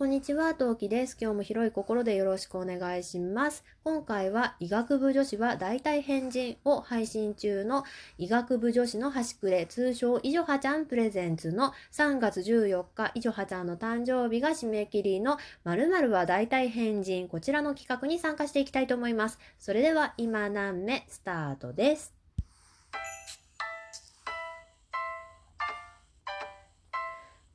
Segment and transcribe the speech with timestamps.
[0.00, 1.14] こんにちは、トウキです。
[1.20, 3.62] 今日も広い心でよろしくお願いします。
[3.84, 7.84] 今回は医学部女子は大体変人を配信中の
[8.16, 19.38] 医学部女子の端くれ、通称いじょはちゃんプレゼンツの3月14日、いじょはちゃんの誕生日が締め切りの〇〇は大体変人、こちらの企画に参加していきたいと思います。
[19.58, 22.14] それでは今何目スタートです。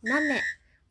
[0.04, 0.40] 何目？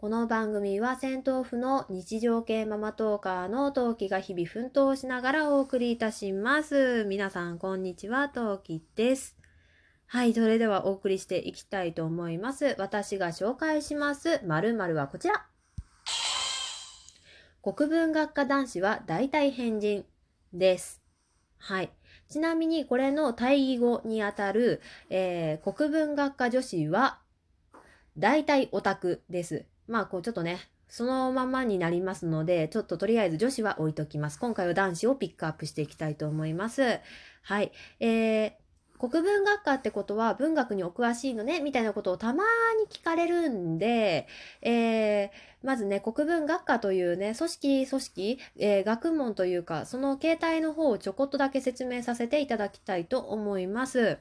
[0.04, 7.06] この番組は戦闘婦の日常系ママトーカーのトウキが日々奮闘しながらお送りいたします。
[7.06, 9.34] 皆さんこんにちは、トウキです。
[10.04, 12.76] はい、それではお送りしていきたいと思います。
[12.78, 15.46] 私が紹介します〇〇はこちら。
[17.62, 20.04] 国文学科男子は大体変人
[20.52, 21.00] です。
[21.56, 21.90] はい。
[22.28, 27.20] ちなみにこれの対義語にあたる、えー国文学科女子は
[28.18, 29.64] 大体オタクです。
[29.86, 34.38] まあ、こうちょっとね、そのままになりますので、ちょっととりあえず女子は置いときます。
[34.38, 37.00] 今回は男子をピックアップしていきたいと思います。
[37.42, 37.72] はい。
[38.00, 38.52] えー、
[38.98, 42.44] 国文学科ってことは文学にお詳しいのねみたいなことをたま
[42.78, 44.28] に聞かれるんで、
[44.62, 45.30] えー、
[45.62, 54.18] まずね、国文学科というね、組織、組織、えー学問というか、その形態の方をちょこっとだけ説明させていただきたいと思います。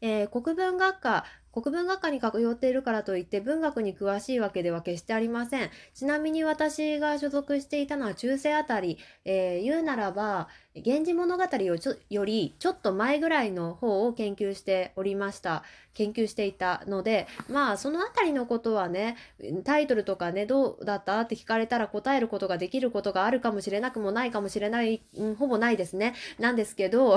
[0.00, 1.24] えー国文学科、
[1.56, 5.70] 国文学科に通っているからといって文学に詳しいわけでは決してありません。
[5.94, 15.62] ちなみに私が所属していたのは中世あたり、えー言うならば、源氏物語をよりちょっと前ぐらいの方を研究しておりました。
[15.94, 19.16] 研究していたので、まあそのあたりのことはね、
[19.64, 25.00] タイトルとかね、どうだったって聞かれたら答えることができることがあるかもしれなくもないかもしれない、
[25.38, 26.14] ほぼないですね。
[26.38, 27.16] なんですけど、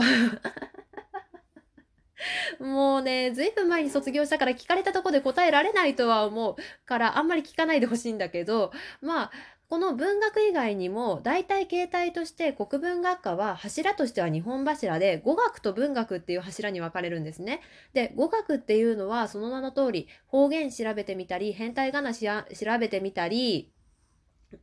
[2.59, 9.31] もうね、ずいぶん前に卒業したから聞かれたとこで答えられないとは思うから、あんまり聞かないでほしいんだけど、まあ、
[9.69, 17.61] この文学以外にも、大体形態として国文学科は柱としては日本柱で、語学と文学っていう柱に分かれるんですね。
[17.93, 22.43] で、語学っていうのはその名の通り、方言調べてみたり、変態仮名調
[22.79, 23.71] べてみたり、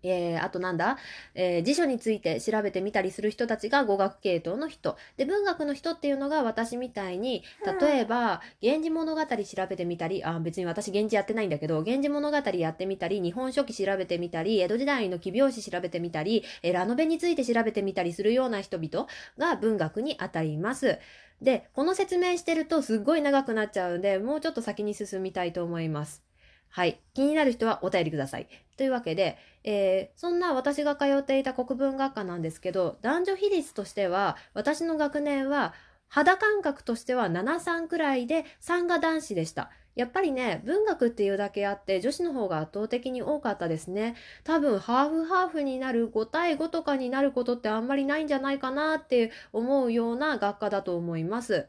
[0.03, 0.99] えー、あとなんだ、
[1.35, 4.97] えー辞書について調べてみたりする人たちが語学系統の人。
[5.17, 7.45] で、文学の人っていうのが私みたいに、
[7.81, 19.07] 例えば、源氏物語調べてみたり、あ、別に私源氏やってないんだけど、源氏物語やってみたり、日本書紀調べてみたり、江戸時代の奇拍子調べてみたり、えーラノベについて調べてみたりするような人々
[19.39, 20.99] が文学にあたります。
[21.41, 26.23] で、この説明してるとすっごい長くなっちゃうんで、もうちょっと先に進みたいと思います。
[26.69, 27.01] はい。
[27.15, 28.49] 気になる人はお便りください。
[28.77, 35.75] というわけで、えーそんな私が通っていた国文学科なんですけど、男女比率としては、私の学年は、
[36.09, 39.71] 肌感覚としては7-3くらいで、3が男子でした。
[39.97, 44.15] やっぱりね、文学っていうだけあって、女子の方が圧倒的に多かったですね。
[44.45, 51.69] 多分、ハーフハーフになる5対5とかになることってあんまりないんじゃないかなって思うような学科だと思います。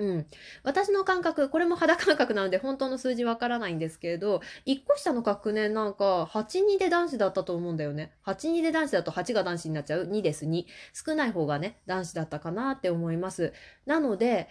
[0.00, 0.26] うん。
[0.62, 8.12] 私の感覚、これも肌感覚なので本当の数字わからないんですけれど、1個下の学年なんか8-2で男子だったと思うんだよね。
[8.24, 10.08] 8-2で男子だと8が男子になっちゃう。
[10.08, 10.64] 2です、2。
[10.94, 13.52] 少ない方がね、男子だったかなって思います。
[13.84, 14.48] なので、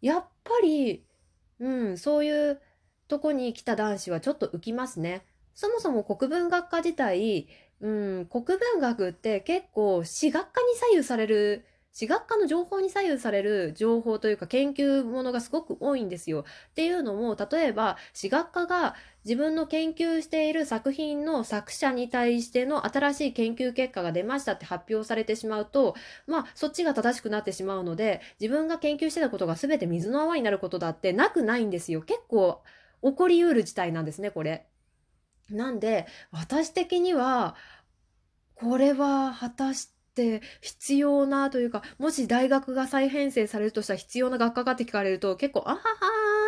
[0.00, 1.04] やっぱり、
[1.58, 2.60] うん、そういう
[3.08, 5.26] とこに来た男子はちょっと浮きますね。
[5.54, 7.48] そもそも国文学科自体、
[7.80, 16.46] うん、国文学って結構私学科に左右される私学科の情報に左右される情報というか研究ものがすごく多いんですよ。
[16.70, 18.94] っていうのも例えば私学科が
[19.24, 25.94] 自分の研究している作品の作者に対しての新しい研究結果が出ましたって発表されてしまうと
[26.26, 32.00] まあそっちが正しくなってしまうので自分が研究してたことが全て水の泡になることだってなくないんですよ。
[32.00, 32.62] 結構
[33.02, 34.66] 起こりうる事態なんですねこれ。
[35.50, 37.54] なんで私的には
[38.54, 40.01] これは果たして
[40.60, 45.82] 必要なというかもし大学が再編成されるとしたら必要な学科かって聞かれると結構あはは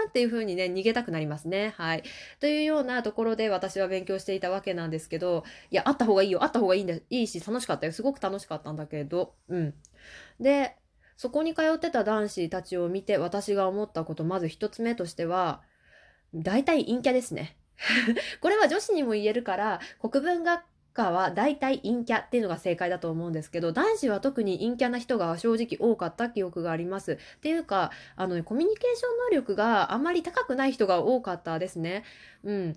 [0.06, 1.74] ーっていう風にね逃げたくなりますね。
[1.76, 2.02] はい。
[2.40, 9.74] というようなところで私は勉強していたわけなんですけどいやあった方がいいよあった方がいいんだいいし楽しかったよすごく楽しかったんだけどうん。
[10.38, 10.76] で
[11.16, 15.62] そこに通ってた男子たちを見て私が思ったことまず一つ目としては
[16.34, 17.56] 大体陰キャですね。
[18.40, 20.62] これは女子にも言えるから国文学
[20.94, 27.12] 科は大体陰キャっていうのが正解だと思うんですけど男子は特に陰キャな人が正直多かった記憶があります。
[27.12, 32.04] っていうかあの、ね、コミュニケーション能力があまり高くない人が多かったですね。
[32.44, 32.76] うん。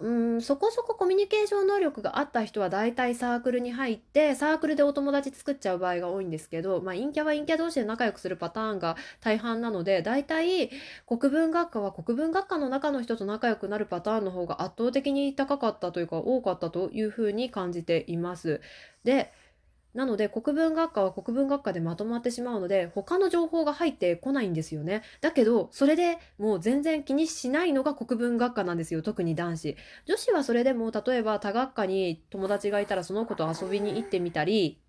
[0.00, 10.70] うんそこそこコミュニケーション能力があった人は大体サークルに入ってサークルでお友達作っちゃう場合が多いんですけど、まあ、陰キャは陰キャ同士で仲良くするパターンが大半なので大体
[11.06, 18.62] 国文学科は国文学科の中の人と仲良くなるパターンの方が圧倒的に高かったというか多かったというふうに感じています。
[19.04, 19.32] で
[19.94, 25.02] なので国文学科は国文学科でまとまってしまうので他の情報が入ってこないんですよね。
[25.20, 29.76] だけどそれでもう全然気にしないのが国文学科なんですよ特に男子。
[30.06, 34.80] 女子はそれでも例えば他学科に友達がいたらその子と遊びに行ってみたり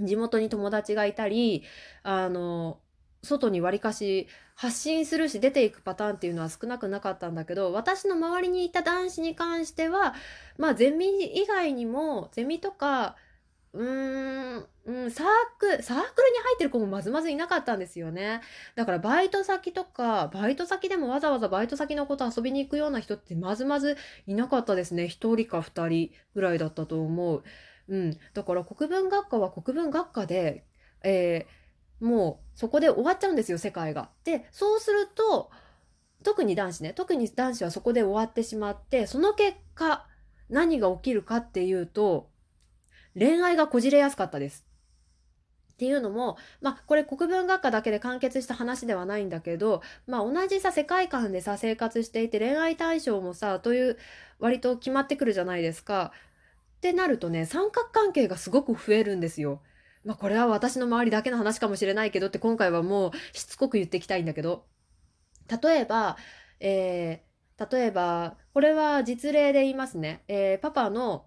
[0.00, 1.62] 地元に友達がいたり
[2.02, 2.78] あの
[3.22, 10.14] 外にわりかし発信するし出ていくパターンっていうのは少なくなかったんだけど私の周りにいた男子に関しては
[10.58, 13.16] まあゼミ以外にもゼミとか
[13.74, 15.26] うーん、うん、サー
[15.58, 18.40] ク、サークルに入ってる子もまずまずいなかったんですよね。
[18.76, 23.96] だからバイト先とか、バイト先でもわざわざバイト先の子と遊びに行くような人ってまずまず
[24.28, 25.04] いなかったですね。
[25.04, 27.42] 1人か2人ぐらいだったと思う。
[27.88, 28.16] うん。
[28.32, 30.64] だから国文学科は国文学科で、
[31.02, 34.08] えー、もうそこで終わっちゃうんですよ、世界が。
[34.22, 35.50] で、そうすると、
[36.22, 40.06] 特に男子ね、特に男子はそこで終わってしまって、その結果、
[40.48, 42.30] 何が起きるかっていうと、
[43.18, 44.64] 恋愛がこじれやすかったです。
[45.74, 53.98] っていうのも、まあ、これ国文学科だけで完結した話ではないんだけど、まあ、同じさ世界観でさ生活していて恋愛対象もさという
[54.38, 56.12] 割と決まってくるじゃないですか。
[56.76, 59.62] ってなるとね三角関係がすごく増えるんですよ。
[60.04, 64.66] まあ、これは私の周りだけの話かもしれないけどって今回はもうしつこく言っていきたいんだけど
[65.62, 66.18] 例えば、
[66.60, 71.24] えー、例えばこれは実例で言いますね、えー、パパの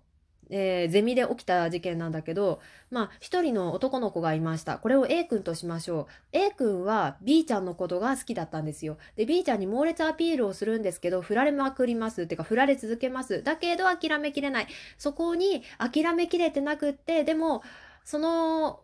[0.50, 2.60] えー、ゼミで起きた事件なんだけど、
[2.90, 4.78] まあ、一人の男の子がいました。
[4.78, 6.06] これを A 君としましょう。
[6.32, 8.98] A 君は B ちゃんのことが好きだったんですよ。
[9.16, 12.24] で、B ちゃんに猛烈アピールをするんですけど、振られまくります。
[12.24, 13.44] ってか、振られ続けます。
[13.44, 14.68] だけど諦めきれない。
[14.98, 17.64] そこに諦めきれてなくって、でも、
[18.04, 18.80] その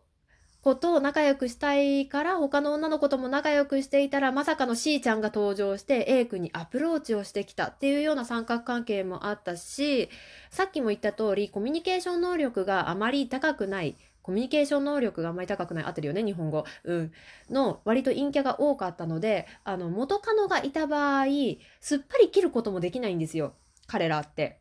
[0.64, 10.10] 子と仲良くしたいから他の女の子とも仲良くしていたらまさかの C ちゃんが登場して A 君にアプローチをしてきたっていうような三角関係もあったし
[10.52, 17.12] さっきも言った通りコミュニケーション能力があまり高くないコミュニケーション能力があまり高くない合ってるよね日本語、うん、
[17.50, 21.26] の割と陰キャが多かったのであの元カノがいた場合
[21.82, 23.54] すっぱり切ることもできないんですよ。
[23.86, 24.60] 彼らって。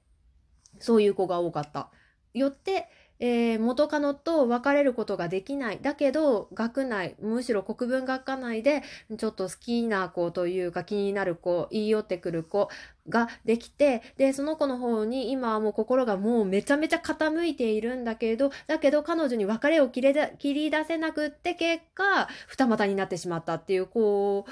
[0.80, 1.90] そういう子が多かった。
[2.34, 2.88] よって
[3.24, 5.78] えー、元カノと別れることができない。
[5.80, 8.82] だけど、学内、むしろ国文学科内で、
[9.16, 12.68] ちょっと好きな子というか気になる子、言い寄ってくる子
[13.08, 24.46] ができて、で、その子の方に今はもう心がもうめちゃめちゃ傾いているんだけど、だけど彼女に別れを切れ切り出せなくって結果、二股になってしまったっていう、こ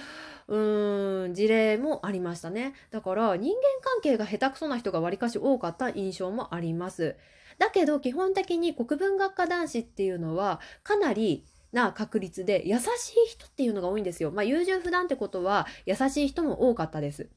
[0.47, 2.75] う、うん、事例もありましたね。
[2.93, 7.17] だから人間関係が下手くそな人がわりかし多かった印象もあります。
[7.61, 14.33] だけど基本的に国文学科男子っていうのはかなりな確率で優しい人っていうのが多いんですよ。
[14.33, 17.29] まあ優柔不断ってことは優しい人も多かったです。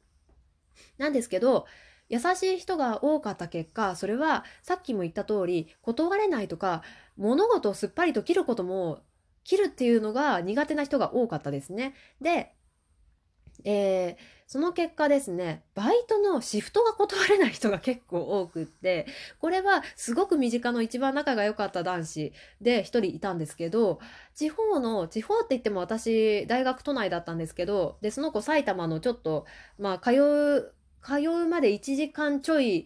[0.97, 1.67] なんですけど
[2.07, 6.83] 優しい人が多かった結果それはさっきも言った通り断れないとか
[7.17, 9.01] 物事をすっぱりと切ることも
[9.43, 11.95] 切るっていうのが苦手な人が多かったですね。
[12.21, 12.55] で、
[13.65, 14.15] えー、
[14.53, 19.07] その結果ですね、バイトのシフトが断れない人が結構多くって、
[19.39, 23.99] これはすごく身近の一番仲が良かった男子で一人いたんですけど、
[24.35, 29.47] 地方の、地方って言っても私、大学都内だったんですけど、で、その子埼玉のちょっと、
[29.79, 30.73] まあ、通う、
[31.03, 32.85] 通うまで1時間ちょい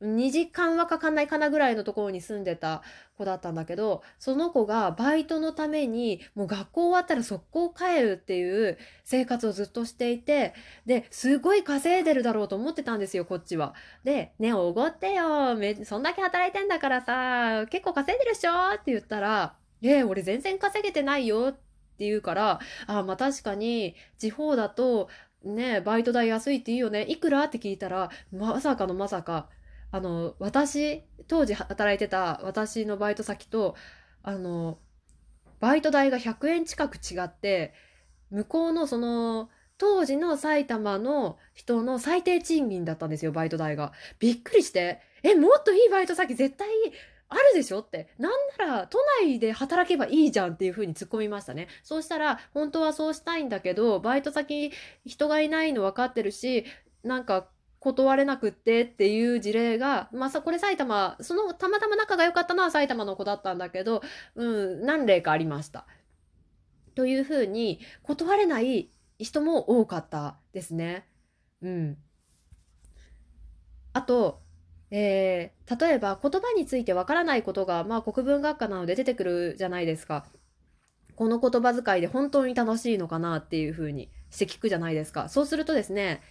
[0.00, 2.82] 2時間はかかんないかなぐらいのところに住んでた
[3.16, 10.54] 子だったんだけどその子がバイトのためにもう学校終わったら速攻帰るっていう生活をずっとしていて
[10.86, 13.74] ですごい稼いでるだろうと思ってたんですよこっちは。
[14.04, 25.08] で「ねおごってよめそんだけ働いてんだからさ結構稼いでるっしょ」って言ったら「え俺全然稼げてないよ」って言うからあまあ確かに地方だと
[25.42, 27.44] ねバイト代安いっていいよねいくら？
[27.44, 29.48] って聞いたらまさかのまさか
[29.90, 33.74] あの私当時働いてた私のバイト先と
[34.22, 34.78] あの
[35.60, 37.72] バイト代が100円近く違って
[38.30, 43.92] 向こうのその当時の埼玉の人の最低賃金だったんですよバイト代が。
[44.18, 46.68] びっくりしてえもっといいバイト先絶対
[47.28, 54.72] あるでしょってなんなら都内で働けばいいじゃんっていう風に突っ込みましたねそうしたら本当はそうしたいんだけどバイト先
[55.04, 56.64] 人がいないの分かってるし
[57.04, 57.48] なんか
[57.80, 64.02] 断れなくってっていう事例が、まあ、これ埼玉、そのたまたま仲が良かったのは埼玉の子だったんだけど、
[64.34, 65.86] うん、何例かありました。
[66.94, 71.06] というふうに、断れない人も多かったですね。
[71.62, 71.96] うん。
[73.92, 74.42] あと、
[74.90, 80.26] えー、例えば言葉についてわからないことが、まあ、国文学科なので出てくるじゃないですか。
[81.14, 85.28] この言葉遣いで本当に楽しいのかなっていうふうにして聞くじゃないですか。
[85.28, 86.22] そうするとですね、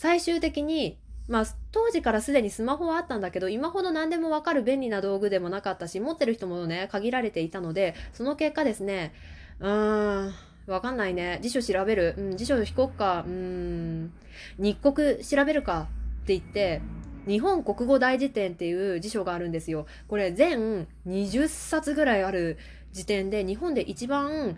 [0.00, 0.96] 最終的に、
[1.28, 9.12] まあ、当時からすでにスマホはあったんだけど、今ほど何でもわかる便利な道具でもなかったし、持ってる人もね、限られていたので、その結果ですね、
[9.58, 10.34] うーん、
[10.68, 11.38] わかんないね。
[11.42, 12.14] 辞書調べる？
[12.16, 13.24] うん、辞書引こっか。
[13.26, 14.10] うん、
[14.58, 15.88] 日国調べるか
[16.22, 16.80] って言って、
[17.26, 19.84] 日本国語大辞典っていう辞書があるんですよ。
[20.08, 22.56] これ全20冊ぐらいある
[22.92, 24.56] 時点で日本で一番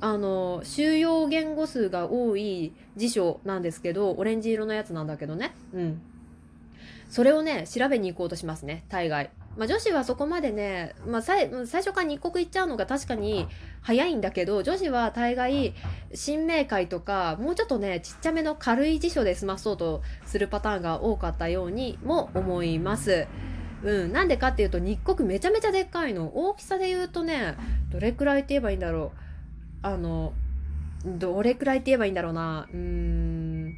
[0.00, 5.54] あの収容言語数が多い辞書なんですけどオレンジ色のやつなんだけどね。
[5.72, 6.00] うん。
[7.10, 9.30] それをね調べに行こうとしますね大概。
[9.56, 13.48] まあ、女子はそこまでね、まあ、最初から日国行っちゃうのが確かに
[13.80, 15.74] 早いんだけど女子は大概
[16.14, 23.26] 新明会とかもうちょっとねちっちゃめの軽い辞書で済まそうとするパターンが多かったようにも思います。
[23.82, 26.36] うん、なんでかっていうと日国めちゃめちゃでっかいの。
[26.36, 27.56] 大きさで言うとね
[27.90, 29.27] どれくらいって言えばいいんだろう。
[29.82, 30.32] あの
[31.04, 32.68] どれくらいって言えばいいんだろうな。
[32.72, 33.76] うーん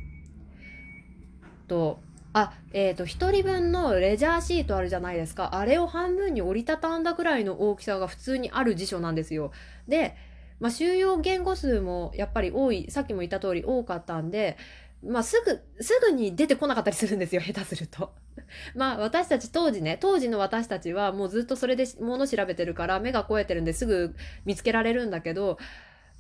[1.68, 2.00] と
[2.32, 5.56] あえっ、ー、と1人分のレジャーシートあるじゃないですか。
[5.56, 9.52] あれを半分に折りたたんだくらいの大きさが普通にある辞書なんですよ。
[9.88, 10.16] で、
[10.60, 14.56] まあ、収容言語数もやっぱり多いさっきも言った通り多かったんで
[15.02, 18.12] まあ、すぐ、すぐに出てこなかったりするんですよ、下手すると。
[18.74, 24.14] まあ、私たち当時ね、当時の私たちはもうずっとそれでもの調べてるから、目が肥えてるんですぐ
[24.44, 25.58] 見つけられるんだけど、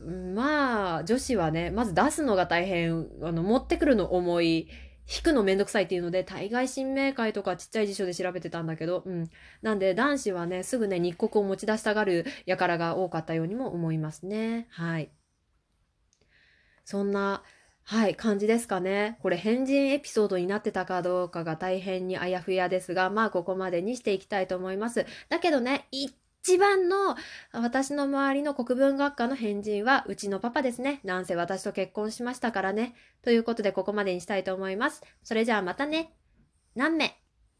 [0.00, 4.68] まあ、女子はね、まず出すのが大変、あの、持ってくるの重い、
[5.12, 9.28] 引くのめんどくさいっていうので、対外新明会とかちっちゃい辞書で調べてたんだけど、うん。
[9.60, 14.68] なんで男子はね、すぐね、日国を持ち出したがる輩が多かったようにも思いますね。
[14.70, 15.10] はい。
[16.84, 17.42] そんな、
[17.82, 19.18] はい、感じですかね。
[19.20, 25.06] これ変人エピソードになってたかどうかが大変にあやふやですが、まあここまでにしていきたいと思います。
[25.28, 25.88] だけどね、
[26.42, 27.16] 一番の
[27.52, 31.00] 私の周りの国文学科の変人はうちのパパですね。
[31.04, 32.94] なんせ私と結婚しましたからね。
[33.22, 35.02] ということでここまでにしたいと思います。
[35.22, 36.14] それじゃあまたね。
[36.74, 37.19] 何名？